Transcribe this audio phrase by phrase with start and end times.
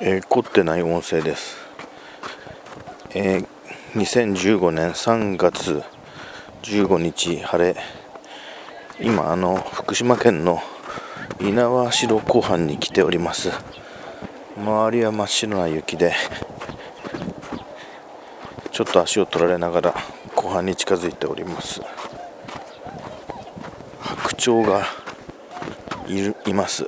[0.00, 1.56] えー、凝ってない音声です、
[3.16, 3.46] えー、
[3.94, 5.82] 2015年3月
[6.62, 7.76] 15日晴れ。
[9.00, 10.60] 今あの福島県の
[11.40, 13.50] 猪苗代湖畔に来ております。
[14.56, 16.14] 周りは真っ白な雪で
[18.70, 19.94] ちょっと足を取られながら
[20.36, 21.80] 湖畔に近づいております。
[24.00, 24.86] 白鳥が
[26.06, 26.86] いるいます。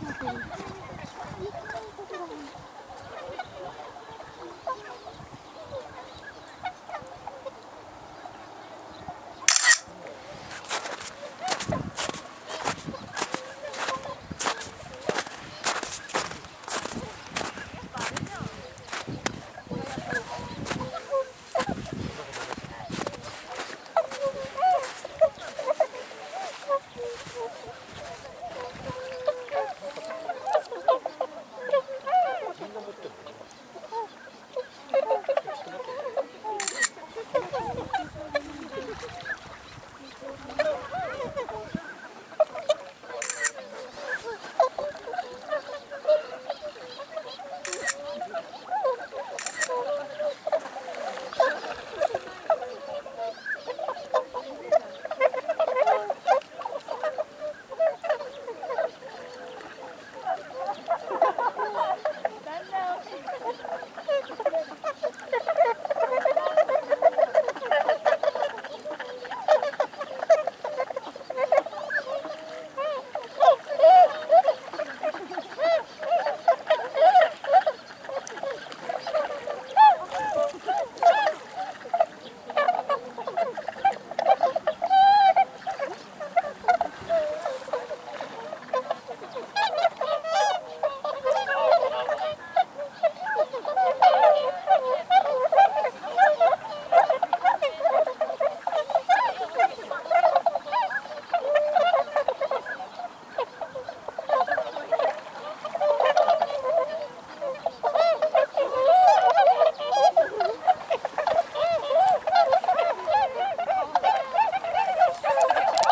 [0.00, 0.40] 行くのいい
[1.94, 2.32] ことだね。